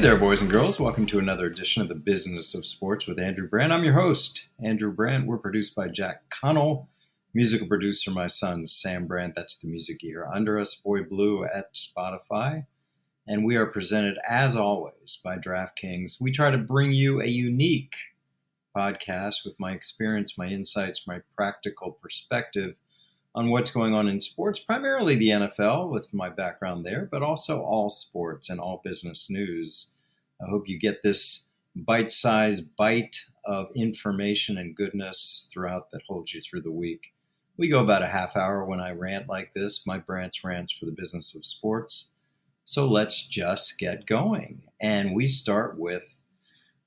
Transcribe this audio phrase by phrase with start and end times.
[0.00, 0.80] Hey there, boys and girls.
[0.80, 3.70] Welcome to another edition of the Business of Sports with Andrew Brandt.
[3.70, 5.26] I'm your host, Andrew Brandt.
[5.26, 6.88] We're produced by Jack Connell,
[7.34, 9.34] musical producer, my son, Sam Brandt.
[9.36, 12.64] That's the music you hear under us, Boy Blue at Spotify.
[13.28, 16.18] And we are presented, as always, by DraftKings.
[16.18, 17.92] We try to bring you a unique
[18.74, 22.76] podcast with my experience, my insights, my practical perspective
[23.34, 27.62] on what's going on in sports, primarily the NFL with my background there, but also
[27.62, 29.92] all sports and all business news.
[30.42, 36.34] I hope you get this bite sized bite of information and goodness throughout that holds
[36.34, 37.12] you through the week.
[37.56, 40.86] We go about a half hour when I rant like this, my branch rants for
[40.86, 42.10] the business of sports.
[42.64, 44.62] So let's just get going.
[44.80, 46.04] And we start with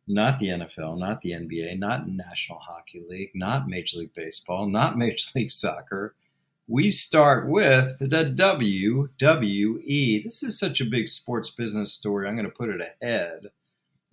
[0.07, 4.97] not the NFL, not the NBA, not National Hockey League, not Major League Baseball, not
[4.97, 6.15] Major League Soccer
[6.67, 10.23] we start with the WWE.
[10.23, 12.27] This is such a big sports business story.
[12.27, 13.51] I'm going to put it ahead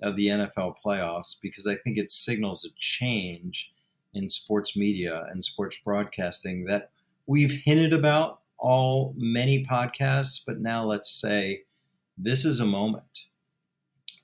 [0.02, 3.72] of the NFL playoffs because I think it signals a change
[4.14, 6.90] in sports media and sports broadcasting that
[7.26, 11.62] we've hinted about all many podcasts, but now let's say
[12.18, 13.26] this is a moment.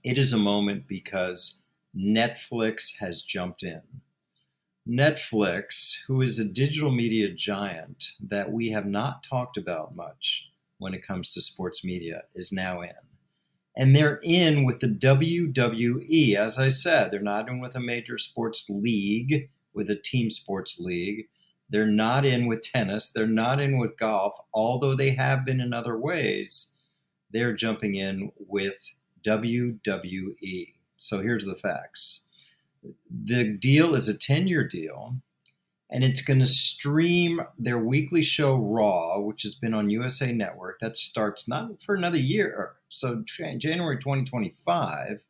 [0.02, 1.60] It is a moment because
[1.96, 3.82] Netflix has jumped in.
[4.88, 10.94] Netflix, who is a digital media giant that we have not talked about much when
[10.94, 12.92] it comes to sports media, is now in.
[13.76, 16.36] And they're in with the WWE.
[16.36, 20.78] As I said, they're not in with a major sports league, with a team sports
[20.78, 21.26] league.
[21.68, 23.10] They're not in with tennis.
[23.10, 26.72] They're not in with golf, although they have been in other ways.
[27.32, 28.78] They're jumping in with
[29.26, 30.74] WWE.
[30.96, 32.25] So here's the facts
[33.10, 35.16] the deal is a 10 year deal,
[35.90, 40.80] and it's going to stream their weekly show Raw, which has been on USA Network.
[40.80, 45.24] That starts not for another year, so January 2025.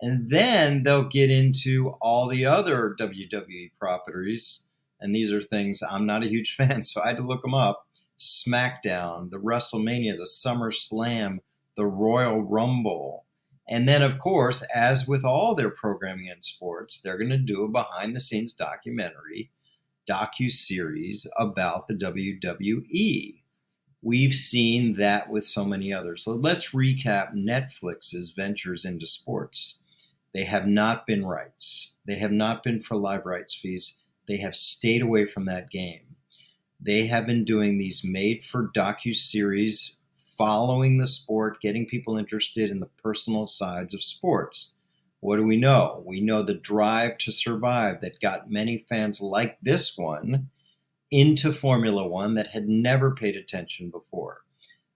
[0.00, 4.64] And then they'll get into all the other WWE properties.
[5.00, 7.54] And these are things I'm not a huge fan, so I had to look them
[7.54, 7.86] up.
[8.18, 11.38] SmackDown, the WrestleMania, the SummerSlam,
[11.76, 13.25] the Royal Rumble,
[13.68, 17.64] and then, of course, as with all their programming in sports, they're going to do
[17.64, 19.50] a behind the scenes documentary,
[20.08, 23.42] docu series about the WWE.
[24.02, 26.22] We've seen that with so many others.
[26.22, 29.80] So let's recap Netflix's ventures into sports.
[30.32, 31.94] They have not been rights.
[32.06, 33.98] They have not been for live rights fees.
[34.28, 36.16] They have stayed away from that game.
[36.78, 39.96] They have been doing these made for docu series
[40.36, 44.74] following the sport, getting people interested in the personal sides of sports.
[45.20, 46.02] What do we know?
[46.06, 50.50] We know the drive to survive that got many fans like this one
[51.10, 54.42] into Formula One that had never paid attention before.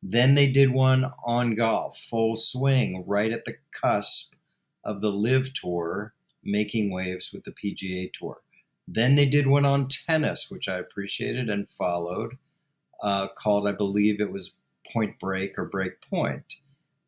[0.02, 4.34] Then they did one on golf, full swing, right at the cusp
[4.84, 8.38] of the LIV Tour, making waves with the PGA Tour.
[8.88, 12.38] Then they did one on tennis, which I appreciated and followed,
[13.02, 14.54] uh, called, I believe it was
[14.92, 16.54] Point Break or Break Point.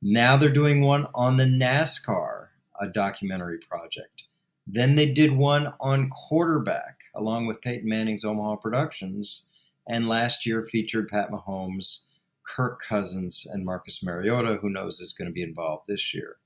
[0.00, 2.48] Now they're doing one on the NASCAR,
[2.80, 4.24] a documentary project.
[4.66, 9.48] Then they did one on quarterback, along with Peyton Manning's Omaha Productions,
[9.88, 12.04] and last year featured Pat Mahomes,
[12.44, 16.36] Kirk Cousins, and Marcus Mariota, who knows is going to be involved this year.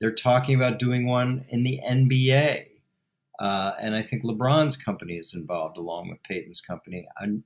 [0.00, 2.66] They're talking about doing one in the NBA.
[3.38, 7.06] Uh, and I think LeBron's company is involved along with Peyton's company.
[7.20, 7.44] I'm,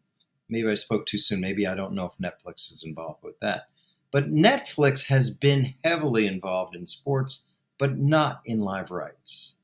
[0.51, 1.41] maybe I spoke too soon.
[1.41, 3.69] Maybe I don't know if Netflix is involved with that.
[4.13, 7.47] But Netflix has been heavily involved in sports,
[7.79, 9.55] but not in live rights.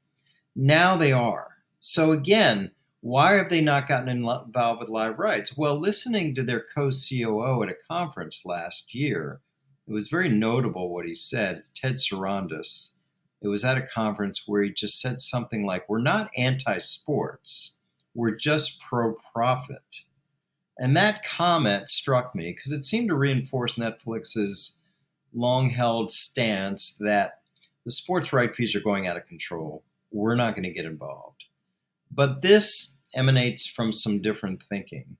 [0.54, 1.56] Now they are.
[1.80, 5.56] So again, why have they not gotten involved with live rights?
[5.56, 9.40] Well, listening to their co COO at a conference last year,
[9.86, 11.68] it was very notable what he said.
[11.74, 12.92] Ted Sarandos.
[13.42, 17.76] It was at a conference where he just said something like, We're not anti sports,
[18.14, 20.05] we're just pro profit.
[20.78, 24.78] And that comment struck me because it seemed to reinforce Netflix's
[25.34, 27.40] long held stance that
[27.84, 29.84] the sports right fees are going out of control.
[30.10, 31.44] We're not going to get involved.
[32.10, 35.16] But this emanates from some different thinking.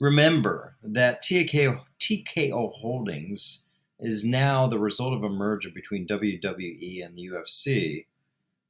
[0.00, 3.64] Remember that TK, TKO Holdings
[3.98, 8.06] is now the result of a merger between WWE and the UFC,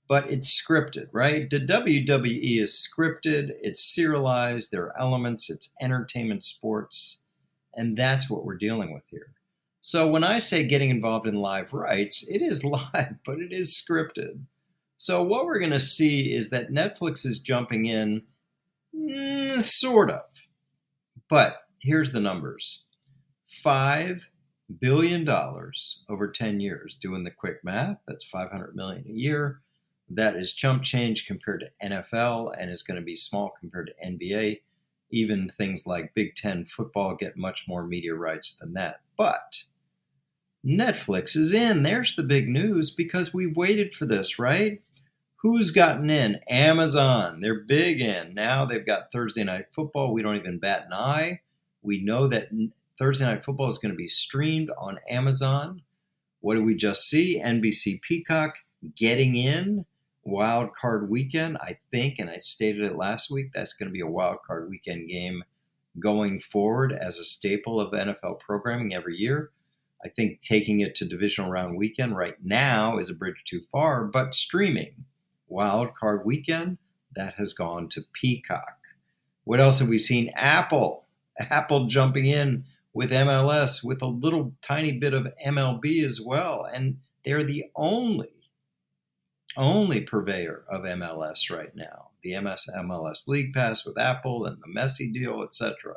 [0.09, 1.49] but it's scripted, right?
[1.51, 7.21] The WWE is scripted, it's serialized, there are elements, it's entertainment sports,
[7.75, 9.33] and that's what we're dealing with here.
[9.81, 13.81] So when I say getting involved in live rights, it is live, but it is
[13.81, 14.41] scripted.
[14.97, 18.23] So what we're going to see is that Netflix is jumping in,
[18.95, 20.23] mm, sort of.
[21.29, 22.85] But here's the numbers:
[23.49, 24.29] five
[24.81, 26.97] billion dollars over 10 years.
[26.97, 29.61] Doing the quick math, that's 500 million a year.
[30.09, 34.09] That is chump change compared to NFL, and is going to be small compared to
[34.09, 34.61] NBA.
[35.11, 39.01] Even things like Big Ten football get much more media rights than that.
[39.17, 39.65] But
[40.65, 41.83] Netflix is in.
[41.83, 44.81] There's the big news because we waited for this, right?
[45.37, 46.41] Who's gotten in?
[46.49, 47.41] Amazon.
[47.41, 48.35] They're big in.
[48.35, 50.13] Now they've got Thursday Night Football.
[50.13, 51.41] We don't even bat an eye.
[51.83, 52.49] We know that
[52.99, 55.83] Thursday Night Football is going to be streamed on Amazon.
[56.41, 57.41] What did we just see?
[57.41, 58.57] NBC Peacock
[58.97, 59.85] getting in.
[60.29, 64.01] Wild card weekend, I think, and I stated it last week, that's going to be
[64.01, 65.45] a wild card weekend game
[66.01, 69.53] going forward as a staple of NFL programming every year.
[70.05, 74.03] I think taking it to divisional round weekend right now is a bridge too far,
[74.03, 75.05] but streaming
[75.47, 76.79] wild card weekend
[77.15, 78.79] that has gone to Peacock.
[79.45, 80.33] What else have we seen?
[80.35, 81.07] Apple,
[81.39, 86.99] Apple jumping in with MLS with a little tiny bit of MLB as well, and
[87.25, 88.31] they're the only
[89.57, 92.09] only purveyor of MLS right now.
[92.23, 95.95] The MS MLS League Pass with Apple and the Messi deal, etc.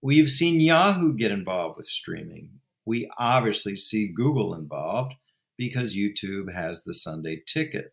[0.00, 5.12] We've seen Yahoo get involved with streaming we obviously see Google involved
[5.58, 7.92] because YouTube has the Sunday ticket.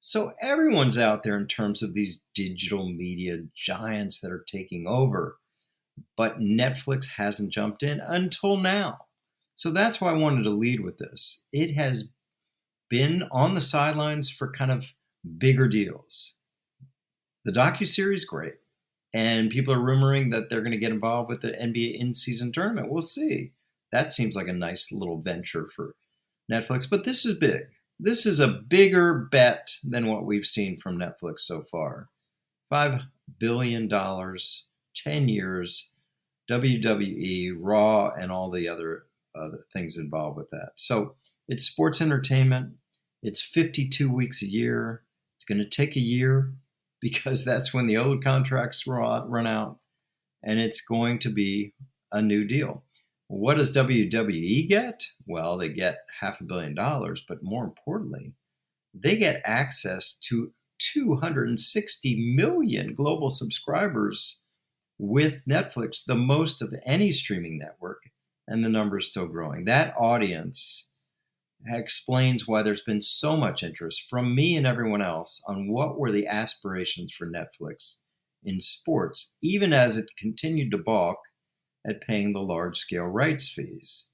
[0.00, 5.38] So everyone's out there in terms of these digital media giants that are taking over.
[6.16, 9.06] But Netflix hasn't jumped in until now.
[9.54, 11.42] So that's why I wanted to lead with this.
[11.52, 12.08] It has
[12.90, 14.92] been on the sidelines for kind of
[15.38, 16.34] bigger deals.
[17.44, 18.54] The docu-series great.
[19.12, 22.90] And people are rumoring that they're going to get involved with the NBA in-season tournament.
[22.90, 23.52] We'll see
[23.92, 25.94] that seems like a nice little venture for
[26.50, 26.90] Netflix.
[26.90, 27.62] But this is big.
[28.00, 32.08] This is a bigger bet than what we've seen from Netflix so far.
[32.72, 33.02] $5
[33.38, 35.90] billion, 10 years,
[36.50, 39.06] WWE, Raw, and all the other
[39.72, 40.72] things involved with that.
[40.74, 41.14] So
[41.48, 42.74] it's sports entertainment.
[43.22, 45.02] It's 52 weeks a year.
[45.36, 46.52] It's going to take a year
[47.00, 49.78] because that's when the old contracts run out.
[50.42, 51.74] And it's going to be
[52.12, 52.84] a new deal.
[53.28, 55.06] What does WWE get?
[55.26, 58.34] Well, they get half a billion dollars, but more importantly,
[58.92, 64.40] they get access to 260 million global subscribers
[64.98, 68.02] with Netflix, the most of any streaming network,
[68.46, 69.64] and the number is still growing.
[69.64, 70.88] That audience
[71.66, 76.12] explains why there's been so much interest from me and everyone else on what were
[76.12, 77.96] the aspirations for Netflix
[78.42, 81.18] in sports, even as it continued to balk
[81.86, 84.08] at paying the large scale rights fees.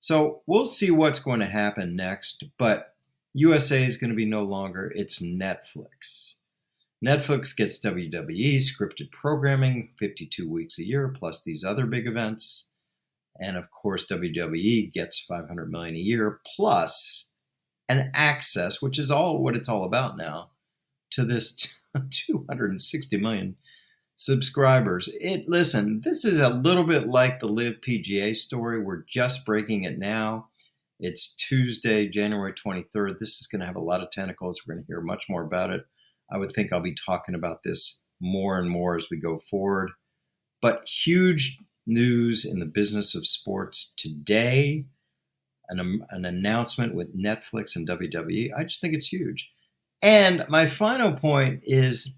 [0.00, 2.94] So we'll see what's going to happen next, but
[3.34, 6.34] USA is going to be no longer, it's Netflix.
[7.04, 12.67] Netflix gets WWE scripted programming 52 weeks a year plus these other big events.
[13.40, 17.26] And of course WWE gets 500 million a year plus
[17.88, 20.50] an access, which is all what it's all about now,
[21.10, 21.72] to this
[22.10, 23.56] 260 million
[24.16, 25.08] subscribers.
[25.20, 28.82] It listen, this is a little bit like the LIV PGA story.
[28.82, 30.48] We're just breaking it now.
[31.00, 33.18] It's Tuesday, January 23rd.
[33.18, 34.60] This is going to have a lot of tentacles.
[34.66, 35.82] We're going to hear much more about it.
[36.30, 39.90] I would think I'll be talking about this more and more as we go forward.
[40.60, 41.56] But huge
[41.88, 44.84] news in the business of sports today.
[45.70, 48.50] An, um, an announcement with Netflix and WWE.
[48.56, 49.50] I just think it's huge.
[50.00, 52.14] And my final point is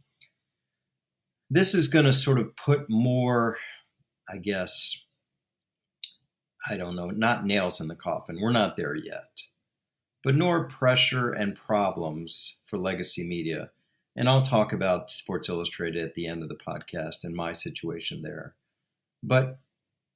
[1.50, 3.56] this is going to sort of put more,
[4.32, 5.02] I guess,
[6.68, 8.38] I don't know, not nails in the coffin.
[8.40, 9.42] We're not there yet,
[10.22, 13.70] but nor pressure and problems for legacy media.
[14.14, 18.22] And I'll talk about Sports Illustrated at the end of the podcast and my situation
[18.22, 18.54] there.
[19.22, 19.58] But,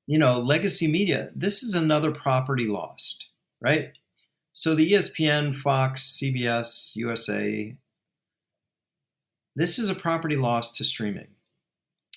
[0.06, 3.28] you know, legacy media, this is another property lost,
[3.60, 3.92] right?
[4.52, 7.76] So the ESPN, Fox, CBS, USA,
[9.56, 11.28] this is a property lost to streaming.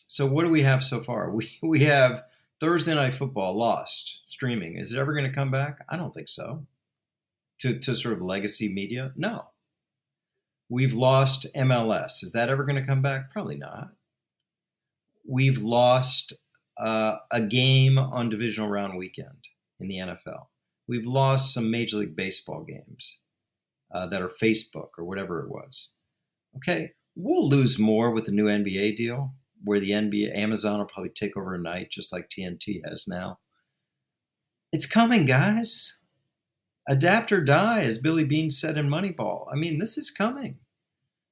[0.07, 1.29] So what do we have so far?
[1.37, 2.23] We we have
[2.59, 4.77] Thursday night football lost streaming.
[4.77, 5.85] Is it ever going to come back?
[5.89, 6.65] I don't think so.
[7.59, 9.13] To to sort of legacy media?
[9.15, 9.47] No.
[10.69, 12.23] We've lost MLS.
[12.23, 13.31] Is that ever going to come back?
[13.31, 13.91] Probably not.
[15.25, 16.33] We've lost
[16.79, 19.47] uh, a game on divisional round weekend
[19.79, 20.47] in the NFL.
[20.87, 23.19] We've lost some Major League Baseball games
[23.93, 25.91] uh, that are Facebook or whatever it was.
[26.57, 31.09] Okay, we'll lose more with the new NBA deal, where the NBA Amazon will probably
[31.09, 33.39] take over a night, just like TNT has now.
[34.71, 35.99] It's coming, guys.
[36.87, 39.47] Adapt or die, as Billy Beane said in Moneyball.
[39.51, 40.59] I mean, this is coming.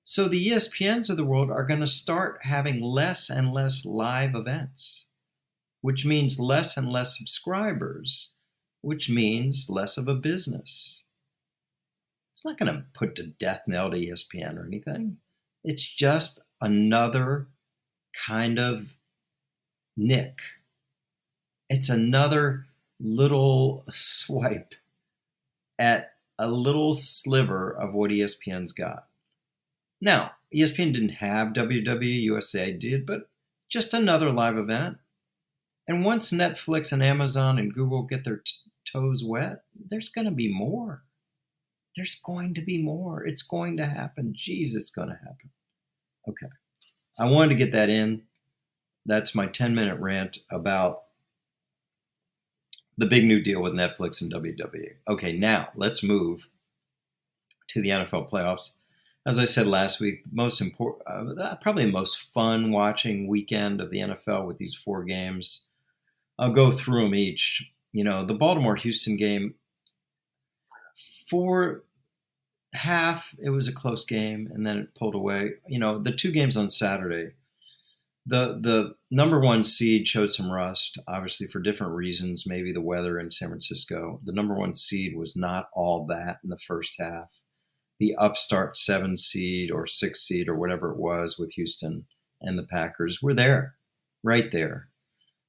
[0.03, 4.35] So the ESPNs of the world are going to start having less and less live
[4.35, 5.07] events,
[5.85, 8.31] which means less and less subscribers,
[8.81, 11.03] which means less of a business.
[12.33, 15.17] It's not going to put to death knell to ESPN or anything.
[15.63, 17.49] It's just another
[18.25, 18.95] kind of
[19.95, 20.39] nick.
[21.69, 22.65] It's another
[22.99, 24.73] little swipe
[25.77, 29.05] at a little sliver of what ESPN's got.
[30.01, 33.29] Now, ESPN didn't have WWE USA did, but
[33.69, 34.97] just another live event.
[35.87, 38.53] And once Netflix and Amazon and Google get their t-
[38.91, 41.03] toes wet, there's going to be more.
[41.95, 43.25] There's going to be more.
[43.25, 44.33] It's going to happen.
[44.37, 45.51] Jeez, it's going to happen.
[46.27, 46.47] Okay.
[47.17, 48.23] I wanted to get that in.
[49.05, 51.03] That's my 10 minute rant about
[52.97, 54.95] the big new deal with Netflix and WWE.
[55.07, 56.47] Okay, now let's move
[57.67, 58.71] to the NFL playoffs.
[59.25, 63.89] As I said last week, most important, uh, probably the most fun watching weekend of
[63.89, 65.65] the NFL with these four games.
[66.37, 67.63] I'll go through them each.
[67.93, 69.55] You know, the Baltimore Houston game,
[71.29, 71.83] for
[72.73, 75.53] half, it was a close game, and then it pulled away.
[75.67, 77.31] You know, the two games on Saturday,
[78.25, 82.45] the the number one seed showed some rust, obviously for different reasons.
[82.45, 84.19] Maybe the weather in San Francisco.
[84.23, 87.29] The number one seed was not all that in the first half.
[87.99, 92.07] The upstart seven seed or six seed or whatever it was with Houston
[92.41, 93.75] and the Packers were there,
[94.23, 94.89] right there.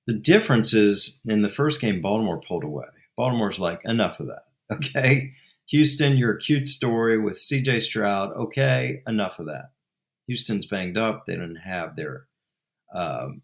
[0.07, 2.87] The difference is in the first game, Baltimore pulled away.
[3.17, 4.43] Baltimore's like, enough of that.
[4.73, 5.33] Okay.
[5.69, 8.33] Houston, your cute story with CJ Stroud.
[8.37, 9.71] Okay, enough of that.
[10.27, 11.25] Houston's banged up.
[11.27, 12.27] They didn't have their
[12.95, 13.43] um,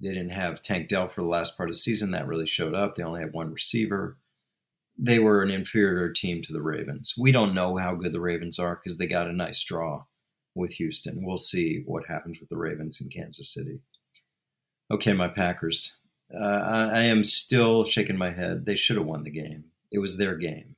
[0.00, 2.12] they didn't have Tank Dell for the last part of the season.
[2.12, 2.94] That really showed up.
[2.94, 4.18] They only had one receiver.
[4.98, 7.14] They were an inferior team to the Ravens.
[7.18, 10.04] We don't know how good the Ravens are because they got a nice draw
[10.54, 11.24] with Houston.
[11.24, 13.80] We'll see what happens with the Ravens in Kansas City.
[14.90, 15.96] Okay, my Packers.
[16.34, 18.66] Uh, I, I am still shaking my head.
[18.66, 19.64] They should have won the game.
[19.92, 20.76] It was their game.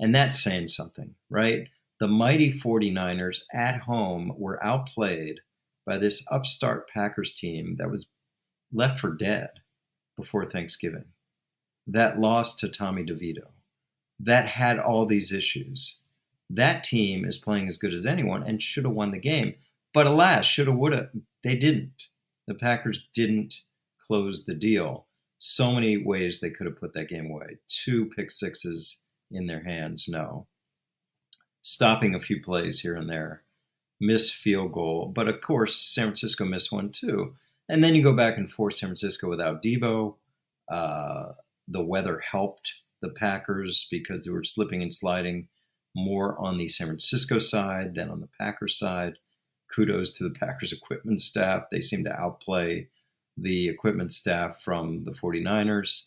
[0.00, 1.68] And that's saying something, right?
[2.00, 5.40] The mighty 49ers at home were outplayed
[5.86, 8.06] by this upstart Packers team that was
[8.72, 9.50] left for dead
[10.16, 11.04] before Thanksgiving,
[11.86, 13.48] that lost to Tommy DeVito,
[14.18, 15.98] that had all these issues.
[16.50, 19.54] That team is playing as good as anyone and should have won the game.
[19.92, 21.10] But alas, shoulda, woulda,
[21.42, 22.08] they didn't.
[22.46, 23.62] The Packers didn't
[24.06, 25.06] close the deal.
[25.38, 27.58] So many ways they could have put that game away.
[27.68, 30.46] Two pick sixes in their hands, no.
[31.62, 33.44] Stopping a few plays here and there
[34.00, 35.10] missed field goal.
[35.14, 37.34] But of course, San Francisco missed one too.
[37.68, 40.16] And then you go back and forth San Francisco without Deebo.
[40.70, 41.32] Uh,
[41.66, 45.48] the weather helped the Packers because they were slipping and sliding
[45.94, 49.14] more on the San Francisco side than on the Packers side.
[49.74, 51.64] Kudos to the Packers equipment staff.
[51.70, 52.88] They seem to outplay
[53.36, 56.02] the equipment staff from the 49ers.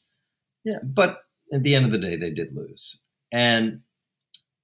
[0.64, 3.02] Yeah, but at the end of the day, they did lose.
[3.32, 3.82] And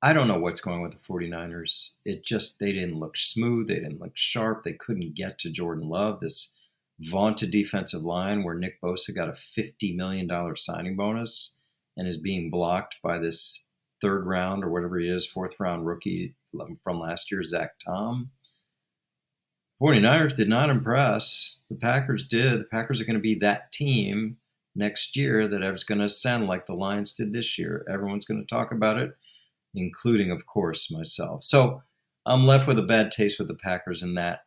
[0.02, 1.92] I don't know what's going on with the 49ers.
[2.04, 3.68] It just, they didn't look smooth.
[3.68, 4.64] They didn't look sharp.
[4.64, 6.52] They couldn't get to Jordan Love, this
[7.00, 11.56] vaunted defensive line where Nick Bosa got a $50 million signing bonus
[11.98, 13.66] and is being blocked by this
[14.02, 16.36] third round or whatever he is, fourth round rookie
[16.84, 18.32] from last year, Zach Tom.
[19.84, 21.58] 49ers did not impress.
[21.70, 22.62] The Packers did.
[22.62, 24.38] The Packers are going to be that team
[24.76, 27.86] next year that is going to ascend like the Lions did this year.
[27.90, 29.12] Everyone's going to talk about it
[29.76, 31.44] including, of course, myself.
[31.44, 31.82] So
[32.26, 34.42] I'm left with a bad taste with the Packers in that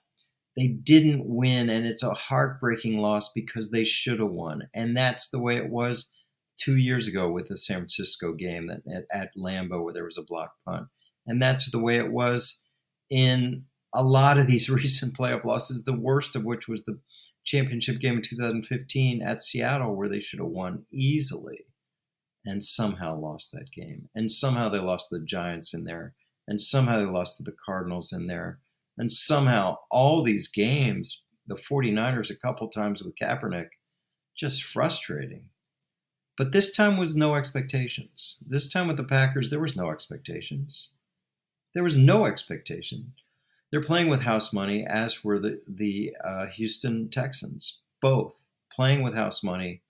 [0.57, 4.69] they didn't win, and it's a heartbreaking loss because they should have won.
[4.73, 6.11] And that's the way it was
[6.59, 10.23] two years ago with the San Francisco game at, at Lambeau where there was a
[10.23, 10.87] block punt.
[11.27, 12.63] And that's the way it was
[13.11, 13.65] in
[13.97, 16.99] a lot of these recent playoff losses, the worst of which was the
[17.45, 21.65] championship game in 2015 at Seattle, where they should have won easily
[22.45, 24.09] and somehow lost that game.
[24.15, 26.15] And somehow they lost the Giants in there.
[26.47, 28.61] And somehow they lost to the Cardinals in there.
[28.97, 33.71] And somehow all these games, the 49ers a couple times with Kaepernick,
[34.37, 35.47] just frustrating.
[36.39, 38.37] But this time was no expectations.
[38.47, 40.91] This time with the Packers, there was no expectations.
[41.75, 43.13] There was no expectation.
[43.77, 48.41] They're playing with house money, as were the the uh, Houston Texans, both
[48.73, 49.83] playing with house money,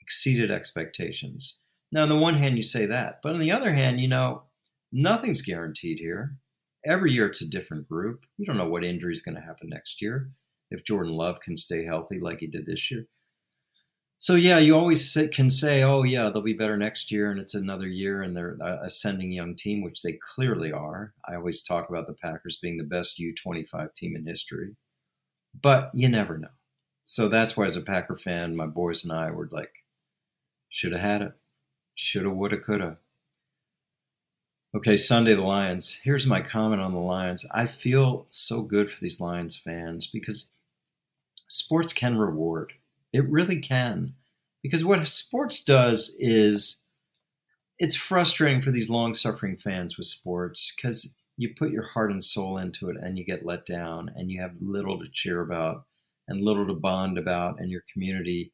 [0.00, 1.58] exceeded expectations.
[1.92, 4.44] Now, on the one hand, you say that, but on the other hand, you know,
[4.90, 6.38] nothing's guaranteed here.
[6.86, 8.24] Every year it's a different group.
[8.38, 10.30] You don't know what injury is going to happen next year.
[10.70, 13.04] If Jordan Love can stay healthy like he did this year,
[14.20, 17.40] so yeah, you always say, can say, "Oh yeah, they'll be better next year," and
[17.40, 21.14] it's another year, and they're ascending young team, which they clearly are.
[21.26, 24.76] I always talk about the Packers being the best U25 team in history,
[25.62, 26.50] but you never know.
[27.04, 29.72] So that's why, as a Packer fan, my boys and I were like,
[30.70, 31.32] "Should have had it,
[31.94, 32.98] shoulda, woulda, coulda."
[34.74, 35.94] Okay, Sunday the Lions.
[35.96, 37.46] Here's my comment on the Lions.
[37.52, 40.50] I feel so good for these Lions fans because
[41.48, 42.74] sports can reward
[43.12, 44.14] it really can.
[44.62, 46.80] Because what sports does is
[47.78, 52.22] it's frustrating for these long suffering fans with sports because you put your heart and
[52.22, 55.84] soul into it and you get let down and you have little to cheer about
[56.28, 58.52] and little to bond about in your community.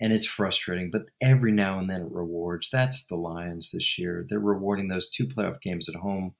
[0.00, 2.68] And it's frustrating, but every now and then it rewards.
[2.70, 4.24] That's the Lions this year.
[4.28, 6.34] They're rewarding those two playoff games at home,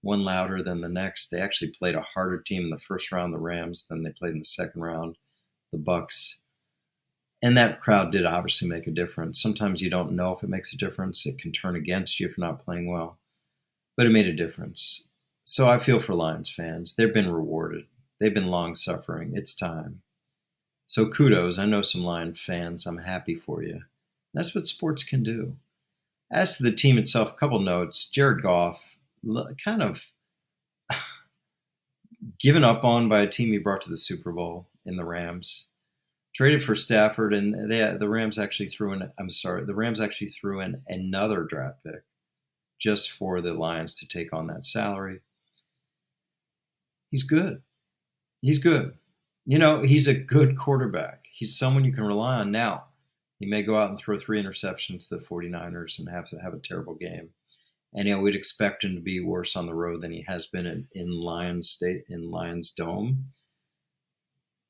[0.00, 1.28] one louder than the next.
[1.28, 4.32] They actually played a harder team in the first round, the Rams, than they played
[4.32, 5.16] in the second round,
[5.70, 6.36] the Bucs
[7.42, 9.40] and that crowd did obviously make a difference.
[9.40, 11.24] Sometimes you don't know if it makes a difference.
[11.24, 13.18] It can turn against you if you're not playing well,
[13.96, 15.04] but it made a difference.
[15.44, 16.94] So I feel for Lions fans.
[16.94, 17.84] They've been rewarded.
[18.18, 19.32] They've been long suffering.
[19.34, 20.02] It's time.
[20.86, 21.58] So kudos.
[21.58, 22.86] I know some Lion fans.
[22.86, 23.82] I'm happy for you.
[24.34, 25.56] That's what sports can do.
[26.30, 28.04] As to the team itself, a couple notes.
[28.06, 28.96] Jared Goff,
[29.64, 30.04] kind of
[32.40, 35.66] given up on by a team he brought to the Super Bowl in the Rams
[36.38, 39.10] traded for Stafford, and they, the Rams actually threw in.
[39.18, 42.04] I'm sorry, the Rams actually threw in another draft pick
[42.78, 45.18] just for the Lions to take on that salary.
[47.10, 47.60] He's good.
[48.40, 48.92] He's good.
[49.46, 51.24] You know, he's a good quarterback.
[51.32, 52.52] He's someone you can rely on.
[52.52, 52.84] Now,
[53.40, 56.54] he may go out and throw three interceptions to the 49ers and have to have
[56.54, 57.30] a terrible game.
[57.94, 60.46] And you know, we'd expect him to be worse on the road than he has
[60.46, 63.24] been in, in Lions State in Lions Dome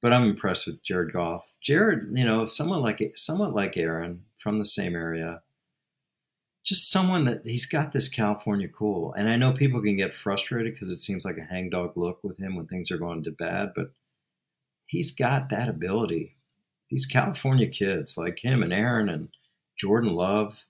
[0.01, 1.57] but I'm impressed with Jared Goff.
[1.61, 5.43] Jared, you know, someone like someone like Aaron from the same area,
[6.65, 9.13] just someone that he's got this California cool.
[9.15, 12.39] And I know people can get frustrated because it seems like a hangdog look with
[12.39, 13.93] him when things are going to bad, but
[14.87, 16.37] he's got that ability.
[16.91, 19.29] These California kids like him and Aaron and
[19.77, 20.65] Jordan Love,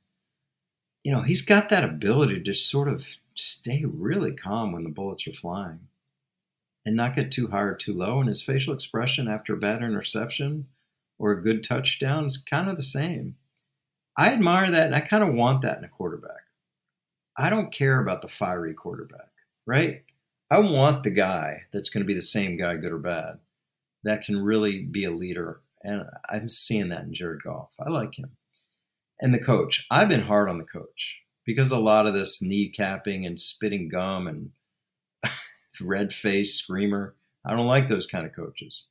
[1.04, 4.90] you know, he's got that ability to just sort of stay really calm when the
[4.90, 5.80] bullets are flying
[6.88, 8.18] and not get too high or too low.
[8.18, 10.68] And his facial expression after a bad interception
[11.18, 13.36] or a good touchdown is kind of the same.
[14.16, 16.44] I admire that and I kind of want that in a quarterback.
[17.36, 19.28] I don't care about the fiery quarterback,
[19.66, 20.02] right?
[20.50, 23.38] I want the guy that's going to be the same guy, good or bad,
[24.04, 25.60] that can really be a leader.
[25.84, 27.68] And I'm seeing that in Jared Goff.
[27.78, 28.30] I like him.
[29.20, 29.84] And the coach.
[29.90, 34.26] I've been hard on the coach because a lot of this kneecapping and spitting gum
[34.26, 34.52] and
[35.80, 37.14] red faced screamer.
[37.44, 38.86] I don't like those kind of coaches.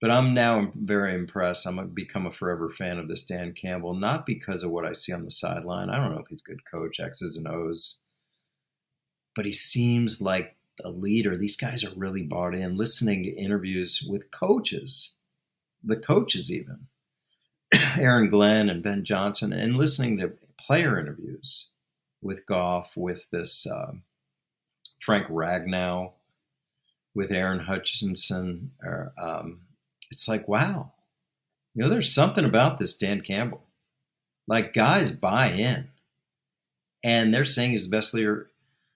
[0.00, 1.66] But I'm now very impressed.
[1.66, 5.12] I'm become a forever fan of this Dan Campbell, not because of what I see
[5.12, 5.90] on the sideline.
[5.90, 7.96] I don't know if he's a good coach, X's and O's,
[9.34, 11.36] but he seems like a leader.
[11.36, 15.14] These guys are really bought in, listening to interviews with coaches,
[15.82, 16.86] the coaches even,
[17.96, 21.70] Aaron Glenn and Ben Johnson, and listening to player interviews
[22.22, 23.66] with Goff, with this.
[23.66, 24.02] Um,
[25.00, 26.12] Frank Ragnow
[27.14, 28.72] with Aaron Hutchinson.
[28.82, 29.62] Or, um,
[30.10, 30.92] it's like, wow,
[31.74, 33.64] you know, there's something about this Dan Campbell.
[34.46, 35.88] Like guys buy in,
[37.04, 38.50] and they're saying he's the best leader.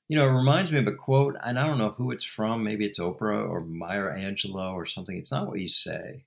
[0.08, 2.64] You know, it reminds me of a quote, and I don't know who it's from.
[2.64, 5.16] Maybe it's Oprah or Maya Angelou or something.
[5.16, 6.24] It's not what you say;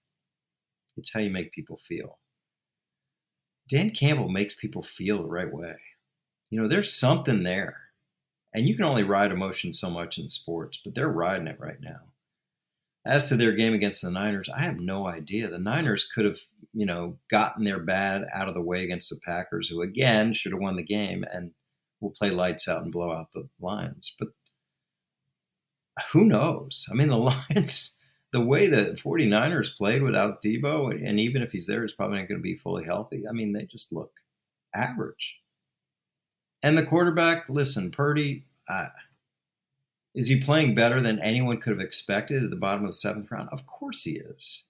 [0.96, 2.20] it's how you make people feel.
[3.68, 5.76] Dan Campbell makes people feel the right way.
[6.52, 7.78] You know, there's something there
[8.56, 11.82] and you can only ride emotion so much in sports, but they're riding it right
[11.82, 12.00] now.
[13.06, 15.50] As to their game against the Niners, I have no idea.
[15.50, 16.40] The Niners could have,
[16.74, 20.54] you know, gotten their bad out of the way against the Packers, who again should
[20.54, 21.52] have won the game and
[22.00, 24.16] will play lights out and blow out the Lions.
[24.18, 24.30] But
[26.14, 26.86] who knows?
[26.90, 27.18] I mean, the
[27.50, 27.98] Lions,
[28.32, 32.30] the way the 49ers played without Deebo, and even if he's there, he's probably not
[32.30, 33.26] going to be fully healthy.
[33.30, 34.12] I mean, they just look
[34.74, 35.36] average.
[36.64, 38.46] And the quarterback, listen, Purdy,
[40.16, 43.32] is he playing better than anyone could have expected at the bottom of the seventh
[43.32, 43.50] round?
[43.52, 44.64] Of course he is.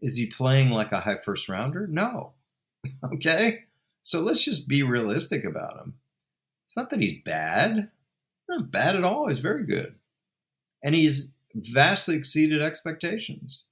[0.00, 1.86] Is he playing like a high first rounder?
[1.86, 2.32] No.
[3.04, 3.64] okay?
[4.02, 5.94] So let's just be realistic about him.
[6.66, 7.90] It's not that he's bad.
[8.48, 9.28] Not bad at all.
[9.28, 9.96] He's very good.
[10.82, 13.66] And he's vastly exceeded expectations.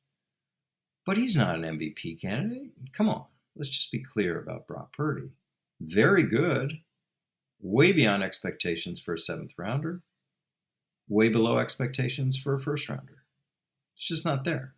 [1.07, 2.71] but he's not an MVP candidate.
[2.93, 3.25] Come on,
[3.57, 5.31] let's just be clear about Brock Purdy.
[5.81, 6.81] Very good,
[7.61, 10.03] way beyond expectations for a seventh rounder,
[11.09, 13.25] way below expectations for a first rounder.
[13.97, 14.75] It's just not there.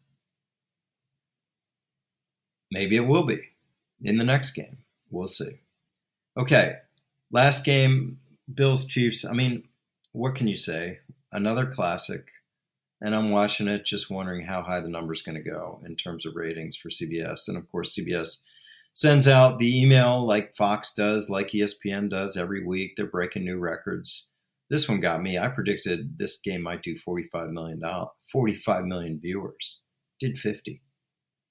[2.70, 3.40] Maybe it will be
[4.02, 4.78] in the next game.
[5.10, 5.60] We'll see.
[6.38, 6.76] Okay,
[7.30, 8.18] last game,
[8.52, 9.24] Bills Chiefs.
[9.24, 9.64] I mean,
[10.12, 11.00] what can you say?
[11.32, 12.30] Another classic.
[13.02, 16.26] And I'm watching it just wondering how high the number's going to go in terms
[16.26, 17.48] of ratings for CBS.
[17.48, 18.42] And of course, CBS
[19.00, 22.92] sends out the email like Fox does, like ESPN does every week.
[22.96, 24.28] They're breaking new records.
[24.68, 25.38] This one got me.
[25.38, 29.80] I predicted this game might do 45 million dollars, 45 million viewers.
[30.18, 30.82] Did 50.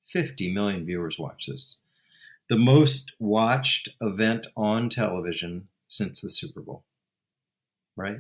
[0.09, 1.79] 50 million viewers watch this.
[2.49, 6.83] The most watched event on television since the Super Bowl.
[7.95, 8.19] Right?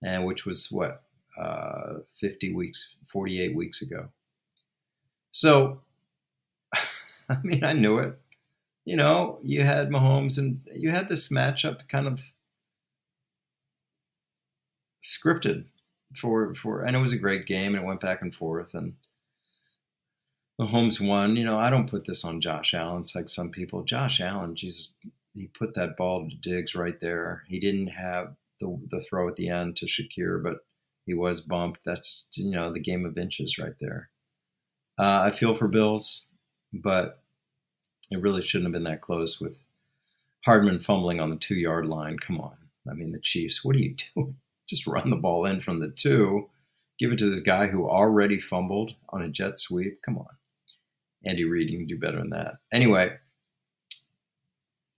[0.00, 1.02] And which was what
[1.36, 4.10] uh, 50 weeks, 48 weeks ago.
[5.32, 5.80] So,
[7.28, 8.16] I mean, I knew it.
[8.84, 12.20] You know, you had Mahomes and you had this matchup kind of
[15.02, 15.64] scripted
[16.14, 18.94] for for and it was a great game and it went back and forth and
[20.60, 21.36] Mahomes won.
[21.36, 23.02] You know, I don't put this on Josh Allen.
[23.02, 23.82] It's like some people.
[23.82, 24.94] Josh Allen, Jesus,
[25.34, 27.42] he put that ball to Diggs right there.
[27.48, 30.58] He didn't have the the throw at the end to Shakir, but
[31.06, 31.80] he was bumped.
[31.84, 34.10] That's you know the game of inches right there.
[34.98, 36.24] Uh, I feel for Bills,
[36.72, 37.23] but
[38.10, 39.56] it really shouldn't have been that close with
[40.44, 42.18] Hardman fumbling on the two yard line.
[42.18, 42.56] Come on,
[42.88, 43.64] I mean the Chiefs.
[43.64, 44.36] What are you doing?
[44.68, 46.48] Just run the ball in from the two,
[46.98, 50.00] give it to this guy who already fumbled on a jet sweep.
[50.02, 50.36] Come on,
[51.24, 52.56] Andy Reid, you can do better than that.
[52.72, 53.12] Anyway,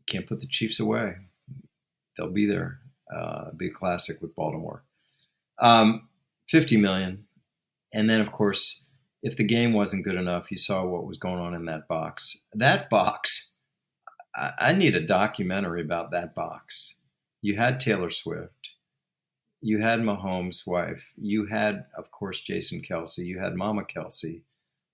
[0.06, 1.16] can't put the Chiefs away.
[2.16, 2.78] They'll be there.
[3.14, 4.82] Uh, be a classic with Baltimore.
[5.58, 6.08] Um,
[6.48, 7.26] 50 million.
[7.92, 8.84] And then, of course,
[9.26, 12.44] if the game wasn't good enough, you saw what was going on in that box.
[12.54, 13.54] That box,
[14.36, 16.94] I, I need a documentary about that box.
[17.42, 18.70] You had Taylor Swift.
[19.60, 21.12] You had Mahomes' wife.
[21.16, 24.42] You had, of course, Jason Kelce, You had Mama Kelce,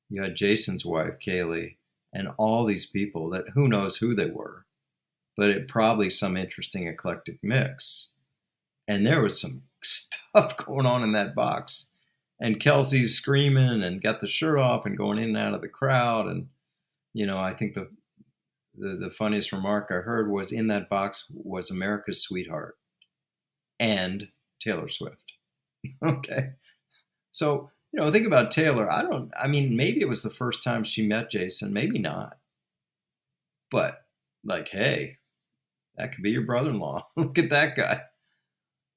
[0.09, 1.77] You had Jason's wife, Kylie,
[2.15, 4.65] and all these people that who knows who they were,
[5.37, 8.13] but it probably some interesting eclectic mix.
[8.89, 11.91] And there was some stuff going on in that box.
[12.43, 15.69] And Kelce's screaming and got the shirt off and going in and out of the
[15.69, 16.27] crowd.
[16.27, 16.49] And,
[17.15, 17.89] you know, I think the,
[18.77, 22.77] the, the funniest remark I heard was in that box was America's sweetheart
[23.79, 24.27] and
[24.61, 25.35] Taylor Swift.
[26.05, 26.51] okay.
[27.31, 28.91] So, you know, think about Taylor.
[28.91, 32.39] I don't, I mean, maybe it was the first time she met Jason, maybe not.
[33.71, 34.03] But,
[34.45, 35.19] like, hey,
[35.97, 37.07] that could be your brother in law.
[37.17, 38.03] Look at that guy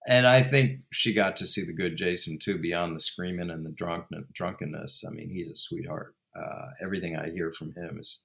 [0.08, 3.66] and I think she got to see the good Jason too, beyond the screaming and
[3.66, 5.04] the drunken, drunkenness.
[5.08, 6.16] I mean, he's a sweetheart.
[6.36, 8.22] Uh, everything I hear from him is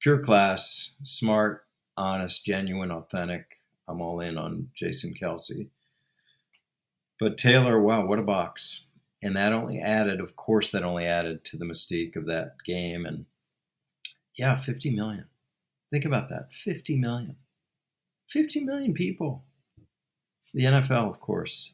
[0.00, 1.64] pure class, smart,
[1.96, 3.46] honest, genuine, authentic.
[3.88, 5.68] I'm all in on Jason Kelce.
[7.18, 8.86] But Taylor, wow, what a box.
[9.22, 13.06] And that only added, of course, that only added to the mystique of that game.
[13.06, 13.26] And
[14.36, 15.26] yeah, 50 million.
[15.90, 17.36] Think about that 50 million.
[18.28, 19.44] 50 million people
[20.54, 21.72] the NFL, of course,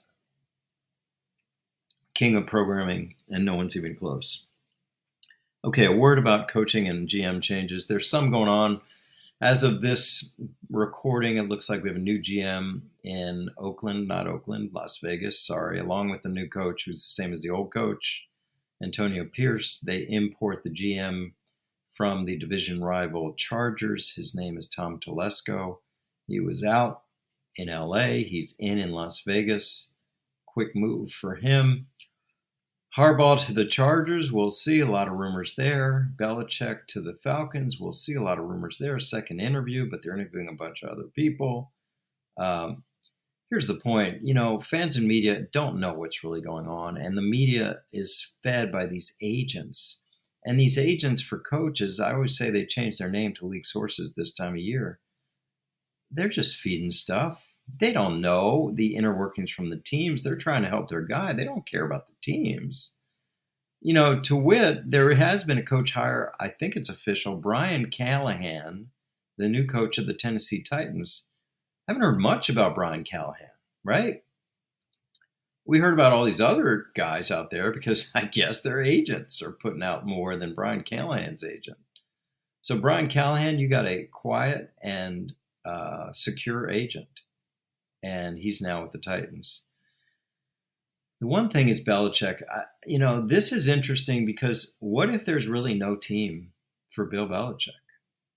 [2.15, 4.45] king of programming, and no one's even close.
[5.65, 7.87] Okay, a word about coaching and GM changes.
[7.87, 8.81] There's some going on.
[9.41, 10.33] As of this
[10.71, 15.45] recording, it looks like we have a new GM in Oakland, not Oakland, Las Vegas,
[15.45, 18.27] sorry, along with the new coach who's the same as the old coach,
[18.83, 19.79] Antonio Pierce.
[19.79, 21.33] They import the GM
[21.95, 24.15] from the division rival Chargers.
[24.15, 25.79] His name is Tom Telesco.
[26.27, 27.03] He was out
[27.59, 28.23] in LA.
[28.25, 29.95] He's in in Las Vegas.
[30.47, 31.89] Quick move for him.
[32.97, 34.33] Harbaugh to the Chargers.
[34.33, 36.11] We'll see a lot of rumors there.
[36.17, 37.79] Belichick to the Falcons.
[37.79, 38.99] We'll see a lot of rumors there.
[38.99, 41.73] Second interview, but they're interviewing a bunch of other people.
[42.39, 42.85] Um,
[43.51, 47.17] here's the point you know, fans and media don't know what's really going on, and
[47.17, 50.01] the media is fed by these agents.
[50.47, 54.15] And these agents for coaches, I always say they change their name to leak sources
[54.17, 55.01] this time of year.
[56.11, 57.48] They're just feeding stuff
[57.81, 60.23] they don't know the inner workings from the teams.
[60.23, 61.33] They're trying to help their guy.
[61.33, 62.95] They don't care about the teams.
[63.81, 66.33] You know, to wit, there has been a coach hire.
[66.41, 67.37] I think it's official.
[67.37, 68.89] Brian Callahan,
[69.37, 71.25] the new coach of the Tennessee Titans.
[71.87, 73.51] I haven't heard much about Brian Callahan,
[73.85, 74.23] right?
[75.65, 79.53] We heard about all these other guys out there because I guess their agents are
[79.53, 81.79] putting out more than Brian Callahan's agent.
[82.63, 85.33] So, Brian Callahan, you got a quiet and
[85.65, 87.21] uh, secure agent
[88.03, 89.65] and he's now with the Titans.
[91.21, 92.43] The one thing is Belichick.
[92.49, 96.53] I, you know, this is interesting because what if there's really no team
[96.95, 97.73] for Bill Belichick?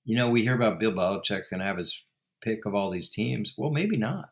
[0.04, 2.04] You know, we hear about Bill Belichick going to have his
[2.44, 3.54] pick of all these teams.
[3.56, 4.30] Well, maybe not.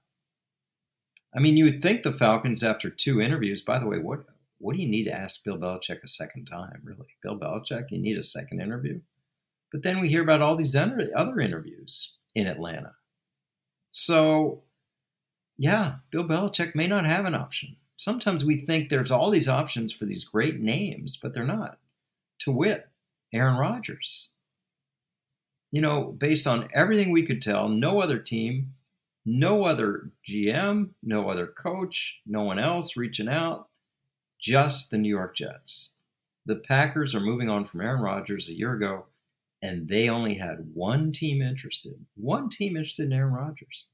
[1.35, 4.25] I mean, you would think the Falcons, after two interviews, by the way, what
[4.57, 7.07] what do you need to ask Bill Belichick a second time, really?
[7.23, 8.99] Bill Belichick, you need a second interview?
[9.71, 12.95] But then we hear about all these other interviews in Atlanta.
[13.91, 14.63] So,
[15.59, 17.75] yeah, Bill Belichick may not have an option.
[17.97, 21.79] Sometimes we think there's all these options for these great names, but they're not.
[22.39, 22.87] To wit,
[23.33, 24.29] Aaron Rodgers.
[25.69, 28.75] You know, based on everything we could tell, no other team,
[29.25, 33.67] no other GM, no other coach, no one else reaching out,
[34.39, 35.89] just the New York Jets.
[36.45, 39.07] The Packers are moving on from Aaron Rodgers a year ago,
[39.61, 42.05] and they only had one team interested.
[42.15, 43.87] One team interested in Aaron Rodgers.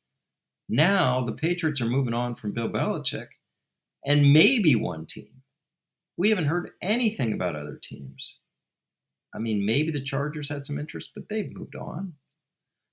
[0.68, 3.28] Now the Patriots are moving on from Bill Belichick,
[4.06, 5.42] and maybe one team.
[6.18, 8.36] We haven't heard anything about other teams.
[9.34, 12.14] I mean, maybe the Chargers had some interest, but they've moved on.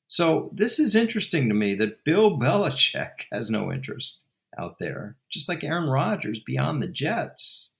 [0.08, 4.22] So this is interesting to me that Bill Belichick has no interest
[4.58, 7.72] out there, just like Aaron Rodgers beyond the Jets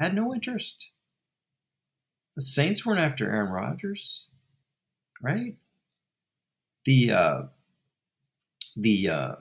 [0.00, 0.90] had no interest.
[2.36, 4.28] The Saints weren't after Aaron Rodgers,
[5.22, 5.56] right?
[6.84, 7.42] The uh,
[8.76, 9.34] the uh,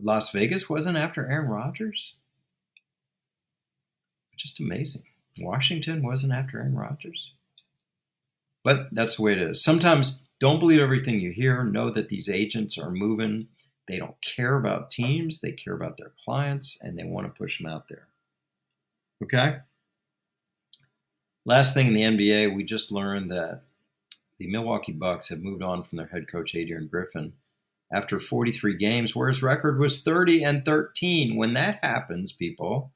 [0.00, 2.14] Las Vegas wasn't after Aaron Rodgers.
[4.36, 5.04] Just amazing.
[5.38, 7.32] Washington wasn't after Aaron Rodgers.
[8.62, 9.62] But that's the way it is.
[9.62, 11.62] Sometimes don't believe everything you hear.
[11.64, 13.48] Know that these agents are moving
[13.86, 17.58] they don't care about teams, they care about their clients, and they want to push
[17.58, 18.08] them out there.
[19.22, 19.58] Okay?
[21.44, 23.62] Last thing in the NBA, we just learned that
[24.38, 27.34] the Milwaukee Bucks have moved on from their head coach Adrian Griffin
[27.92, 31.36] after 43 games, where his record was 30 and 13.
[31.36, 32.92] When that happens, people,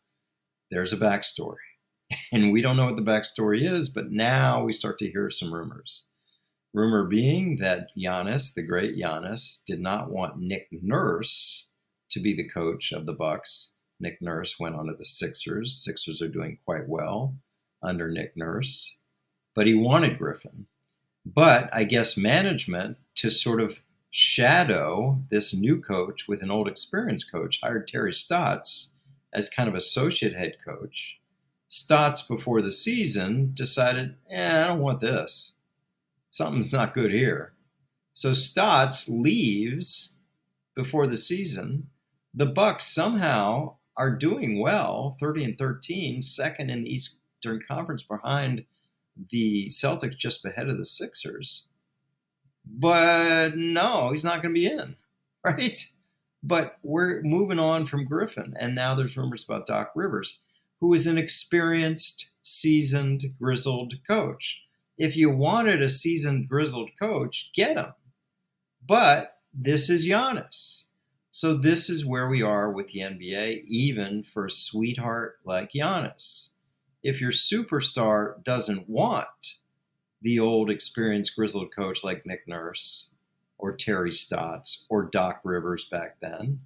[0.71, 1.57] there's a backstory.
[2.33, 5.53] And we don't know what the backstory is, but now we start to hear some
[5.53, 6.07] rumors.
[6.73, 11.69] Rumor being that Giannis, the great Giannis, did not want Nick Nurse
[12.11, 13.73] to be the coach of the Bucks.
[14.01, 15.83] Nick Nurse went on to the Sixers.
[15.85, 17.37] Sixers are doing quite well
[17.83, 18.97] under Nick Nurse,
[19.55, 20.67] but he wanted Griffin.
[21.27, 23.81] But I guess management to sort of
[24.19, 28.93] shadow this new coach with an old experienced coach hired Terry Stotts
[29.33, 31.21] as kind of associate head coach.
[31.69, 35.53] Stotts before the season decided, eh, I don't want this
[36.31, 37.53] something's not good here.
[38.15, 40.17] So Stotts leaves
[40.75, 41.89] before the season.
[42.35, 48.65] The Bucks somehow are doing well, 30 and 13, second in the Eastern Conference behind
[49.31, 51.69] the Celtics just ahead of the Sixers.
[52.71, 54.97] But no, he's not going to be in,
[55.45, 55.81] right?
[56.43, 60.39] But we're moving on from Griffin, and now there's rumors about Doc Rivers,
[60.81, 64.63] who is an experienced, seasoned, grizzled coach
[64.99, 67.95] if you wanted a seasoned, grizzled coach, get him.
[68.87, 70.85] But this is Giannis.
[71.31, 76.49] So this is where we are with the NBA, even for a sweetheart like Giannis.
[77.03, 79.58] If your superstar doesn't want
[80.23, 83.09] the old experienced grizzled coach like Nick Nurse
[83.57, 86.61] or Terry Stotts or Doc Rivers back then,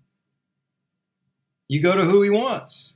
[1.68, 2.94] you go to who he wants.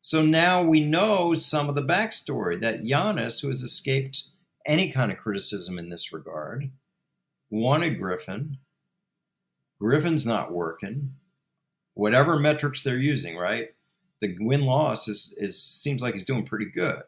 [0.00, 4.24] So now we know some of the backstory that Giannis, who has escaped
[4.64, 6.70] any kind of criticism in this regard,
[7.50, 8.58] wanted Griffin.
[9.80, 11.14] Griffin's not working.
[11.94, 13.74] Whatever metrics they're using, right?
[14.20, 17.02] The win loss is, is seems like he's doing pretty good.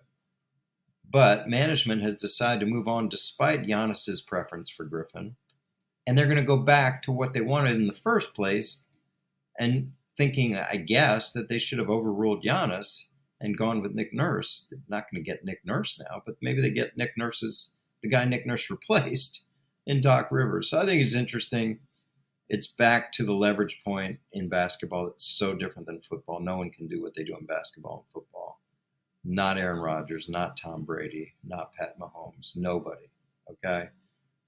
[1.11, 5.37] But management has decided to move on despite Giannis's preference for Griffin.
[6.07, 8.87] And they're going to go back to what they wanted in the first place
[9.59, 13.05] and thinking, I guess, that they should have overruled Giannis
[13.41, 14.67] and gone with Nick Nurse.
[14.71, 18.09] They're not going to get Nick Nurse now, but maybe they get Nick Nurse's the
[18.09, 19.47] guy Nick Nurse replaced
[19.87, 20.71] in Doc Rivers.
[20.71, 21.81] So I think it's interesting.
[22.49, 25.07] It's back to the leverage point in basketball.
[25.09, 26.41] It's so different than football.
[26.41, 28.61] No one can do what they do in basketball and football.
[29.31, 33.11] Not Aaron Rodgers, not Tom Brady, not Pat Mahomes, nobody.
[33.51, 33.91] Okay.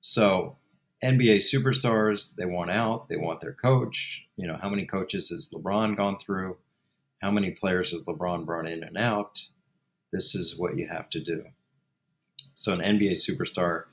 [0.01, 0.57] So
[1.05, 3.11] NBA superstars, they want out.
[3.11, 4.27] They want their coach.
[4.37, 6.57] You know, how many coaches has LeBron gone through?
[7.21, 9.49] How many players has LeBron brought in and out?
[10.15, 11.45] This is what you have to do.
[12.55, 13.85] So an NBA superstar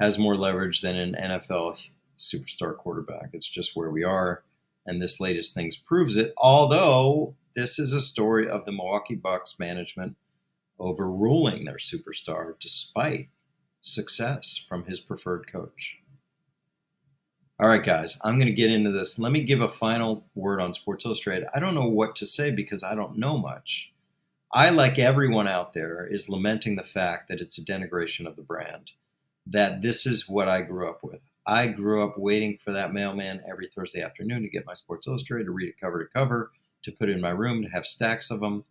[0.00, 1.78] has more leverage than an NFL
[2.18, 3.30] superstar quarterback.
[3.34, 4.42] It's just where we are.
[4.84, 6.34] And this latest things proves it.
[6.36, 10.16] Although this is a story of the Milwaukee Bucks management
[10.84, 13.28] overruling their superstar despite
[13.80, 15.96] success from his preferred coach.
[17.60, 19.18] All right, guys, I'm going to get into this.
[19.18, 21.48] Let me give a final word on Sports Illustrated.
[21.54, 23.92] I don't know what to say because I don't know much.
[24.52, 28.42] I, like everyone out there, is lamenting the fact that it's a denigration of the
[28.42, 28.92] brand,
[29.46, 31.22] that this is what I grew up with.
[31.46, 35.44] I grew up waiting for that mailman every Thursday afternoon to get my Sports Illustrated,
[35.44, 36.50] to read it cover to cover,
[36.84, 38.64] to put in my room, to have stacks of them.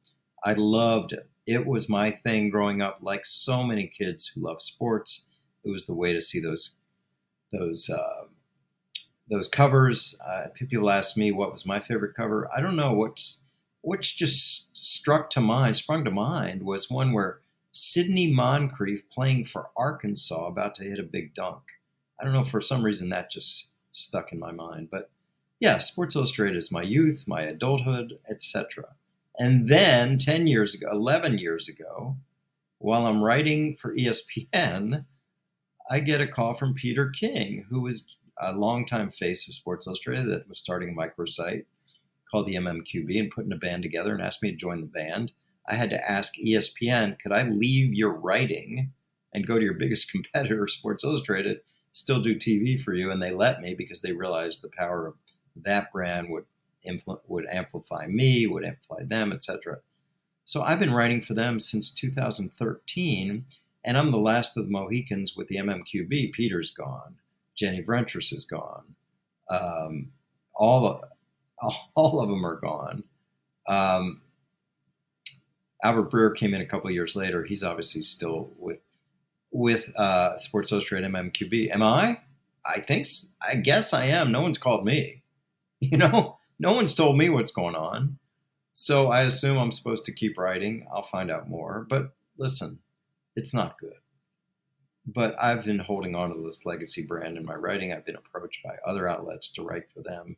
[0.43, 1.30] I loved it.
[1.45, 5.27] It was my thing growing up, like so many kids who love sports.
[5.63, 6.77] It was the way to see those
[7.51, 8.25] those uh,
[9.29, 10.15] those covers.
[10.25, 12.49] Uh, people ask me what was my favorite cover.
[12.56, 13.41] I don't know what's
[13.82, 17.41] which just struck to mind, sprung to mind was one where
[17.73, 21.63] Sidney Moncrief playing for Arkansas about to hit a big dunk.
[22.19, 25.10] I don't know for some reason that just stuck in my mind, but
[25.60, 28.95] yeah, Sports Illustrated is my youth, my adulthood, etc.
[29.39, 32.17] And then 10 years ago, 11 years ago,
[32.78, 35.06] while I'm writing for ESPN,
[35.89, 38.06] I get a call from Peter King, who was
[38.39, 41.65] a longtime face of Sports Illustrated that was starting a microsite
[42.30, 45.32] called the MMQB and putting a band together and asked me to join the band.
[45.67, 48.91] I had to ask ESPN, could I leave your writing
[49.34, 53.12] and go to your biggest competitor, Sports Illustrated, still do TV for you?
[53.12, 55.15] And they let me because they realized the power of
[55.56, 56.46] that brand would
[57.28, 59.80] would amplify me, would amplify them, etc.
[60.46, 63.46] So I've been writing for them since 2013,
[63.86, 66.34] and I'm the last of the Mohicans with the MMQB.
[66.34, 67.15] Peter's gone.
[67.56, 68.96] Jenny Vrentas is gone.
[69.50, 70.12] Um,
[70.56, 73.04] all of, all of them are gone.
[73.67, 74.22] Um,
[75.84, 77.43] Albert Breer came in a couple years later.
[77.43, 78.80] He's obviously still with
[79.52, 81.72] with uh, Sports Illustrated MMQB.
[81.72, 82.19] Am I?
[82.65, 83.08] I think.
[83.41, 84.32] I guess I am.
[84.32, 85.22] No one's called me.
[85.80, 88.19] You know, no one's told me what's going on.
[88.73, 90.87] So I assume I'm supposed to keep writing.
[90.91, 91.85] I'll find out more.
[91.87, 92.79] But listen,
[93.35, 93.93] it's not good
[95.05, 97.91] but I've been holding on to this legacy brand in my writing.
[97.91, 100.37] I've been approached by other outlets to write for them.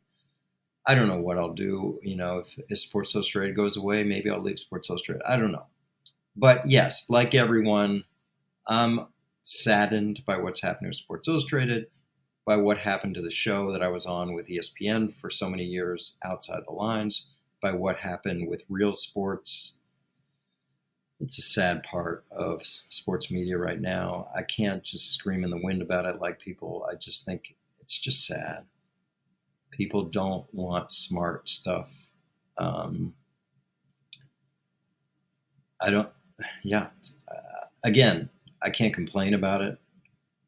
[0.86, 1.98] I don't know what I'll do.
[2.02, 5.22] You know, if, if Sports Illustrated goes away, maybe I'll leave Sports Illustrated.
[5.26, 5.66] I don't know.
[6.36, 8.04] But yes, like everyone,
[8.66, 9.06] I'm
[9.42, 11.86] saddened by what's happening with Sports Illustrated,
[12.46, 15.64] by what happened to the show that I was on with ESPN for so many
[15.64, 17.26] years outside the lines,
[17.60, 19.78] by what happened with Real Sports
[21.20, 24.28] it's a sad part of sports media right now.
[24.36, 26.86] I can't just scream in the wind about it like people.
[26.90, 28.64] I just think it's just sad.
[29.70, 31.90] People don't want smart stuff.
[32.58, 33.14] Um,
[35.80, 36.08] I don't,
[36.62, 36.88] yeah.
[37.28, 38.28] Uh, again,
[38.62, 39.78] I can't complain about it.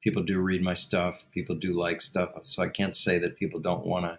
[0.09, 2.31] People do read my stuff, people do like stuff.
[2.43, 4.19] So I can't say that people don't want to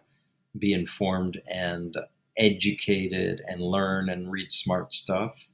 [0.57, 1.95] be informed and
[2.37, 5.49] educated and learn and read smart stuff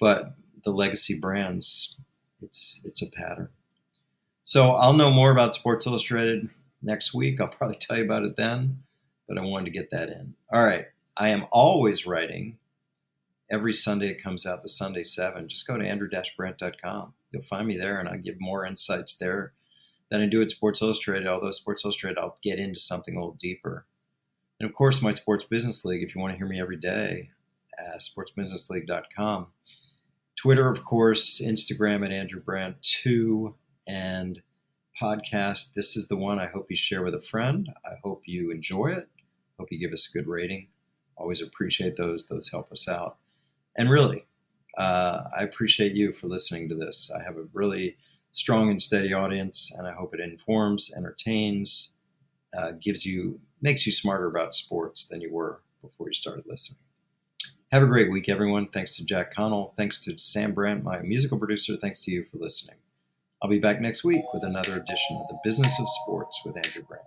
[0.00, 1.96] but the legacy brands,
[2.40, 3.50] it's it's a pattern.
[4.42, 6.48] So I'll know more about Sports Illustrated
[6.82, 7.40] next week.
[7.40, 8.82] I'll probably tell you about it then,
[9.28, 10.34] but I wanted to get that in.
[10.52, 10.86] All right.
[11.16, 12.56] I am always writing.
[13.50, 15.48] Every Sunday it comes out, the Sunday 7.
[15.48, 17.14] Just go to andrew-brandt.com.
[17.32, 19.52] You'll find me there, and I give more insights there
[20.10, 21.26] than I do at Sports Illustrated.
[21.26, 23.86] Although Sports Illustrated, I'll get into something a little deeper.
[24.60, 27.30] And of course, my Sports Business League, if you want to hear me every day,
[27.78, 29.46] at sportsbusinessleague.com.
[30.36, 33.54] Twitter, of course, Instagram at Andrew Brandt 2,
[33.86, 34.42] and
[35.00, 35.72] podcast.
[35.74, 37.70] This is the one I hope you share with a friend.
[37.84, 39.08] I hope you enjoy it.
[39.58, 40.68] Hope you give us a good rating.
[41.16, 42.26] Always appreciate those.
[42.26, 43.16] Those help us out.
[43.76, 44.26] And really,
[44.76, 47.10] uh, I appreciate you for listening to this.
[47.14, 47.96] I have a really
[48.32, 51.92] strong and steady audience, and I hope it informs, entertains,
[52.56, 56.78] uh, gives you, makes you smarter about sports than you were before you started listening.
[57.72, 58.68] Have a great week, everyone.
[58.68, 59.74] Thanks to Jack Connell.
[59.76, 61.76] Thanks to Sam Brandt, my musical producer.
[61.76, 62.76] Thanks to you for listening.
[63.42, 66.82] I'll be back next week with another edition of the Business of Sports with Andrew
[66.82, 67.06] Brandt.